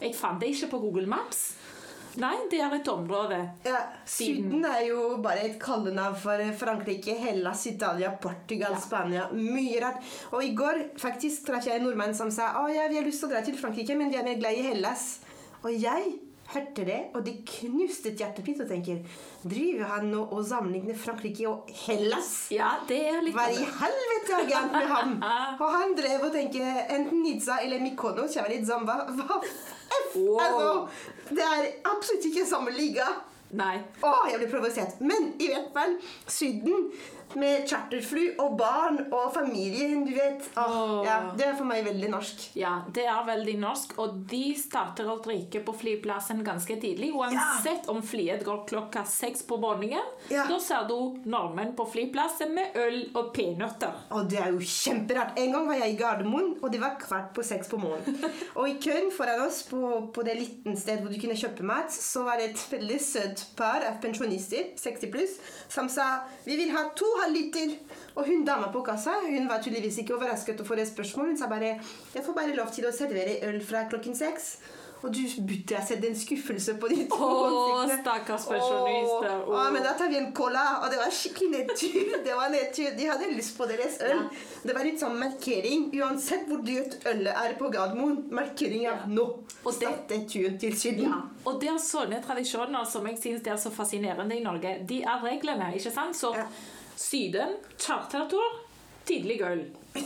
[0.00, 1.50] Jeg fant det ikke på Google Maps.
[2.18, 3.36] Nei, det er et område.
[3.62, 9.28] Ja, Syden er jo bare et kallenavn for Frankrike, Hellas, Italia, Portugal, Spania.
[9.30, 10.02] Mye rart.
[10.34, 13.22] Og i går faktisk traff jeg en nordmann som sa å ja, vi har lyst
[13.22, 15.06] til å dra til Frankrike, men vi er mer glad i Hellas.
[15.62, 16.16] Og jeg
[16.50, 19.00] hørte det, og de knuste hjertet mitt og tenker
[19.42, 22.30] Driver han nå og sammenligner Frankrike og Hellas?
[22.54, 25.16] Ja, det er litt Hva i helvete er gærent med ham?
[25.62, 28.36] Og han drev og tenkte enten Nizza eller Mykonos.
[28.36, 30.14] Jeg var litt sånn Hva, hva f?
[30.16, 30.40] Wow.
[30.44, 33.06] Altså, det er absolutt ikke samme liga.
[33.56, 33.78] Nei.
[34.02, 35.00] Å, jeg blir provosert.
[35.02, 35.96] Men i hvert fall
[36.30, 36.90] Syden
[37.38, 40.46] med charterfly og barn og familien, du vet.
[40.58, 40.94] Åh, oh.
[41.06, 42.46] ja, det er for meg veldig norsk.
[42.58, 47.12] Ja, det er veldig norsk, og de starter å drikke på flyplassen ganske tidlig.
[47.14, 50.46] Uansett om flyet går klokka seks på morgenen, Ja.
[50.48, 53.94] da ser du nordmenn på flyplassen med øl og peanøtter.
[54.16, 55.38] Og det er jo kjemperart.
[55.38, 58.18] En gang var jeg i Gardermoen, og det var kvart på seks på morgenen.
[58.60, 59.78] Og i køen foran oss på,
[60.14, 63.39] på det liten sted hvor du kunne kjøpe mat, så var det et veldig søtt
[63.58, 66.08] par av pensjonister, 60 pluss, som sa
[66.44, 67.76] vi vil ha to halvliter.
[68.16, 71.34] Og hun dama på kassa hun var tydeligvis ikke overrasket å få det spørsmålet.
[71.34, 71.76] Hun sa bare
[72.14, 74.54] jeg får bare lov til å servere øl fra klokken seks.
[75.02, 78.02] Og du burde ha sett en skuffelse på Åh, ansiktene.
[78.02, 79.36] stakkars pensjonister.
[79.46, 82.10] Åh, åh, men da tar vi en cola, og det var skikkelig nedtur.
[82.26, 82.90] Det var nedtur.
[82.98, 84.20] De hadde lyst på deres øl.
[84.62, 85.86] Det var litt sånn markering.
[86.02, 89.24] Uansett hvor dyrt ølet er på Gardermoen, markering av nå.
[89.64, 91.08] Og det- Starte turen til Syden.
[91.08, 94.76] Ja, og det er sånne tradisjoner som jeg synes er så fascinerende i Norge.
[94.86, 96.16] De er reglene, ikke sant?
[96.16, 96.44] Så Ja.
[96.96, 98.60] Syden, chartertur,
[99.08, 99.62] tidlig gull.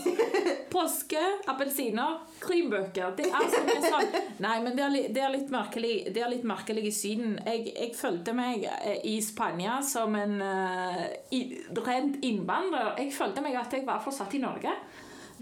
[0.75, 3.13] Påske, appelsiner, krimbøker.
[3.19, 6.23] Det er som en sånn Nei, men det er, li- det er litt merkelig Det
[6.25, 7.37] er litt merkelig i Syden.
[7.47, 11.05] Jeg, jeg følte meg eh, i Spania som en uh,
[11.87, 12.95] rent innvandrer.
[13.05, 14.73] Jeg følte meg at jeg var fortsatt i Norge.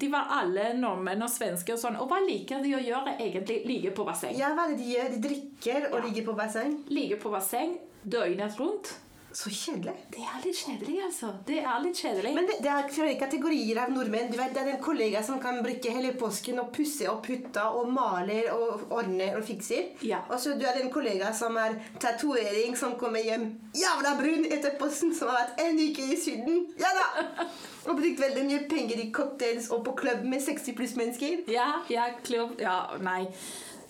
[0.03, 1.97] De var alle nordmenn og svensker og sånn.
[2.03, 3.61] Og hva liker de å gjøre egentlig?
[3.69, 4.35] Ligge på basseng.
[4.41, 5.11] Ja, hva er det de gjør?
[5.15, 6.05] De drikker og Ja.
[6.09, 6.77] ligger på basseng.
[6.89, 8.95] Ligger på basseng døgnet rundt.
[9.35, 9.95] Så kjedelig.
[10.13, 11.31] Det er litt kjedelig, altså.
[11.49, 12.33] Det er litt kjedelig.
[12.37, 14.29] Men det, det er flere kategorier av nordmenn.
[14.33, 17.65] Du vet, Det er en kollega som kan bruke hele påsken og pusse og putte
[17.79, 19.95] og maler og ordner og fikser.
[20.05, 20.21] Ja.
[20.29, 24.77] Og så du er den kollega som er tatovering, som kommer hjem jævla brun etter
[24.81, 26.67] posten, som har vært en uke i Syden.
[26.81, 27.47] Ja da!
[27.89, 31.41] Og brukt veldig mye penger i cocktails og på klubb med 60 pluss mennesker.
[31.51, 33.25] Ja, ja, klubb Ja, nei.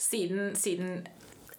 [0.01, 1.03] Siden, siden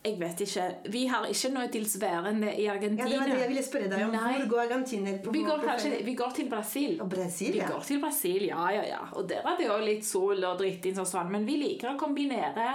[0.04, 0.64] Jeg vet ikke.
[0.92, 3.06] Vi har ikke noe tilsvarende i Argentina.
[3.08, 4.12] Ja, det var det jeg ville spørre deg om.
[4.18, 4.34] Nei.
[4.42, 6.98] Hvor går argentiner på Vi går, kanskje, vi går til Brasil.
[7.00, 7.70] Og Brasil, ja.
[7.70, 9.00] Vi går til Brasil, ja, ja, ja.
[9.16, 11.32] Og der er det jo litt sol og drittings og sånn.
[11.32, 12.68] Men vi liker å kombinere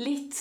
[0.00, 0.40] litt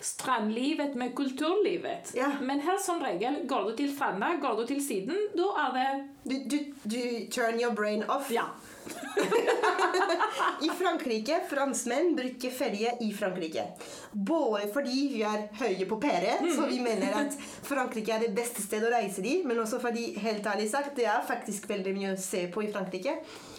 [0.00, 2.10] strandlivet med kulturlivet.
[2.18, 2.32] Ja.
[2.42, 5.88] Men her som regel, går du til stranda, går du til siden, da er det
[6.28, 8.30] Du, du, du turn your brain off.
[8.34, 8.50] Ja.
[10.66, 13.64] I Frankrike, franskmenn bruker ferie i Frankrike.
[14.12, 17.36] Både fordi vi er høye på pære, så vi mener at
[17.66, 21.06] Frankrike er det beste stedet å reise i, men også fordi, helt ærlig sagt, det
[21.10, 23.18] er faktisk veldig mye å se på i Frankrike.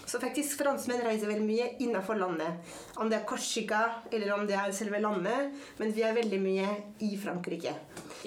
[0.09, 2.73] Så faktisk franskmenn reiser veldig mye innenfor landet.
[2.97, 6.69] Om det er Korsika eller om det er selve landet, men vi er veldig mye
[7.05, 7.75] i Frankrike.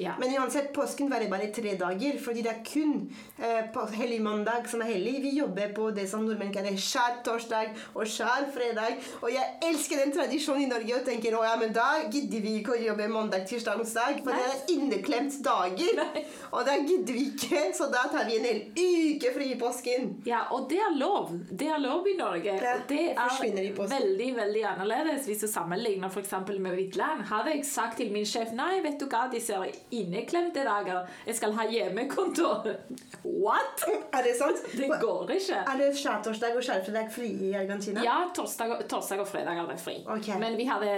[0.01, 0.15] Ja.
[0.21, 2.95] Men uansett, påsken varer bare tre dager, fordi det er kun
[3.37, 5.19] eh, på hellig mandag som er hellig.
[5.25, 9.03] Vi jobber på det som nordmenn kaller skjær torsdag og skjær fredag.
[9.21, 12.55] Og jeg elsker den tradisjonen i Norge og tenker å ja, men da gidder vi
[12.61, 14.39] ikke å jobbe mandag, tirsdag, onsdag, for Nei.
[14.39, 16.01] det er inneklemt dager.
[16.01, 16.25] Nei.
[16.53, 20.09] Og da gidder vi ikke, så da tar vi en hel uke fri i påsken.
[20.29, 21.35] Ja, og det er lov.
[21.51, 22.55] Det er lov i Norge.
[22.63, 26.97] Ja, og det er de veldig veldig annerledes hvis du sammenligner for eksempel med mitt
[27.01, 27.25] land.
[27.31, 31.39] Hadde jeg sagt til min sjef nei, vet du hva, disse er inneklemte dager, jeg
[31.39, 32.69] skal ha hjemmekontor.
[33.25, 33.85] What?
[34.17, 34.59] Er det sant?
[34.77, 35.57] Det går ikke.
[35.73, 38.03] Er det skjærtorsdag og skjærfredag fri i Argentina?
[38.05, 39.95] Ja, torsdag, og- torsdag og fredag er det fri.
[40.07, 40.37] Okay.
[40.43, 40.91] Men vi hadde,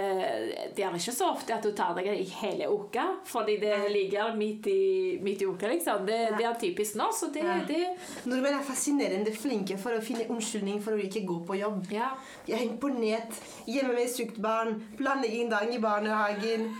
[0.75, 4.35] det er ikke så ofte at du tar deg i hele uka, fordi det ligger
[4.37, 6.03] midt i, midt i uka, liksom.
[6.09, 7.59] Det, det er typisk nå, så det, Ja.
[7.67, 7.81] det
[8.25, 10.25] Nordmenn er fascinerende flinke for å finne
[10.65, 11.85] unnskyldning for å ikke gå på jobb.
[11.93, 12.15] Ja.
[12.47, 13.39] Jeg er imponert.
[13.67, 16.75] Hjemme med sykt barn, planlegging dagen i barnehagen.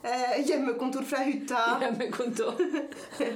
[0.00, 1.76] Eh, hjemmekontor fra hytta.
[1.82, 2.54] Hjemmekontor.
[3.18, 3.26] Det,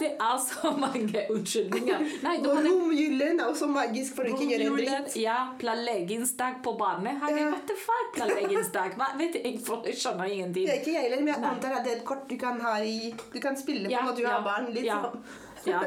[0.00, 2.02] det er så mange unnskyldninger.
[2.26, 5.16] Nei, Og romjulen er også magisk for å ikke gjøre en dritt.
[5.16, 7.40] Ja, planleggingsdag på barnehage.
[7.40, 7.48] Ja.
[7.54, 9.00] What the fuck, planleggingsdag?
[9.16, 10.68] Vet jeg, jeg skjønner ingenting.
[10.68, 12.60] Det er ikke jeg heller, men jeg antar at det er et kort du kan
[12.60, 14.72] ha i Du kan spille på Ja, når du ja, har barn.
[14.76, 15.00] Litt ja.
[15.08, 15.24] sånn.
[15.66, 15.82] Ja,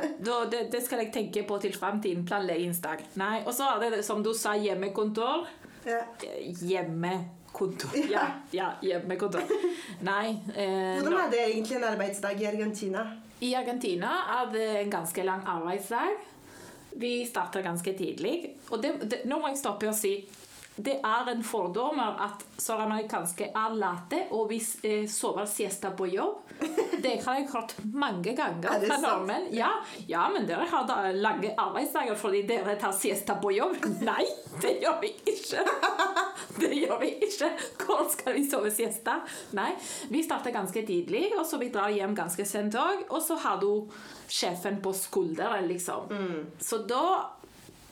[0.52, 2.26] det, det skal jeg tenke på til fremtiden.
[2.28, 3.06] Planleggingsdag.
[3.22, 5.48] Nei, og så er det som du sa, hjemmekontor.
[5.88, 6.02] Ja.
[6.62, 7.96] Hjemmekontor.
[8.12, 9.46] Ja, ja hjemmekontor.
[10.06, 10.36] Nei.
[10.56, 13.06] Eh, Hvordan er det egentlig en arbeidsdag i Argentina?
[13.40, 16.20] I Argentina er det en ganske lang arbeidsdag.
[17.00, 18.50] Vi starter ganske tidlig.
[18.70, 20.18] Og det, det, nå må jeg stoppe og si
[20.80, 26.46] det er en fordom at søramerikanske er late og vi eh, sover siesta på jobb.
[27.00, 29.46] Det har jeg hørt mange ganger Er fra nordmenn.
[29.56, 29.70] Ja,
[30.08, 33.78] ja, men dere har da lange arbeidsdager fordi dere tar siesta på jobb.
[34.04, 34.26] Nei,
[34.60, 35.64] det gjør vi ikke.
[36.60, 37.48] Det gjør vi ikke.
[37.80, 39.20] Hvor skal vi sove siesta?
[39.56, 39.70] Nei,
[40.12, 43.06] vi starter ganske tidlig, og så vi drar hjem ganske sent òg.
[43.14, 43.88] Og så har du
[44.28, 46.10] sjefen på skulderen, liksom.
[46.12, 46.42] Mm.
[46.60, 47.06] Så da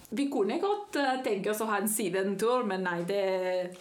[0.10, 3.24] Vi kunne godt eh, tenke oss å ha en sidentur, men nei, det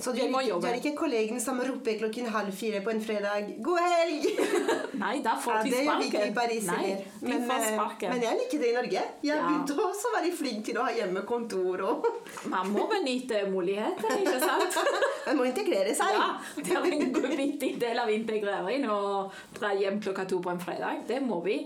[0.02, 3.00] Så Vi må Så du er ikke kollegen som roper klokken halv fire på en
[3.00, 4.26] fredag 'God helg!'
[5.04, 5.70] Nei, da får Ja, sparken.
[5.70, 6.34] de det gjør vi i.
[6.34, 7.04] Paris Nei, heller.
[7.20, 9.02] Men, eh, men jeg liker det i Norge.
[9.22, 9.84] Jeg begynte Ja.
[9.86, 12.06] også å være flink til å ha hjemmekontor og
[12.50, 14.74] Man må benytte muligheter, ikke sant?
[15.26, 16.10] Man må integrere seg.
[16.10, 20.60] Ja, det er en viktig del av integrering å dra hjem klokka to på en
[20.62, 21.04] fredag.
[21.06, 21.56] Det må vi.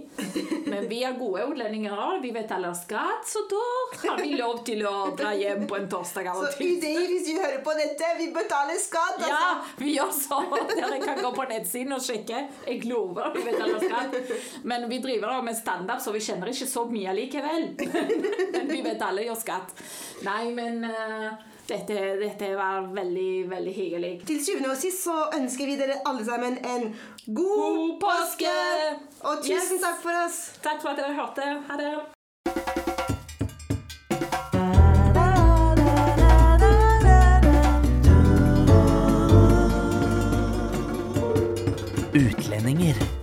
[0.66, 2.20] Men vi er gode utlendinger.
[2.22, 3.64] Vi betaler skatt, så da
[4.08, 6.76] har vi lov til å dra hjem på en torsdag av Så og til.
[6.76, 9.20] UDI, hvis vi hører på dette, vi betaler skatt!
[9.22, 9.74] Ja, Altså.
[9.80, 10.40] vi gjør så.
[10.74, 12.42] Dere kan gå på nettsiden og sjekke.
[12.66, 14.16] Jeg lover vi betaler skatt.
[14.64, 17.70] Men vi driver da med standup, så vi kjenner ikke så mye likevel.
[18.52, 19.72] Men vi betaler jo skatt.
[20.26, 21.30] Nei, men eh,
[21.70, 24.12] dette, dette var veldig, veldig hyggelig.
[24.28, 26.88] Til syvende og sist så ønsker vi dere alle sammen en
[27.26, 28.54] god, God påske!
[29.22, 29.84] Og tusen Yes.
[29.84, 30.40] takk for oss!
[30.64, 31.50] Takk for at dere hørte.
[31.70, 31.92] Ha det.
[42.12, 43.19] Utlendinger.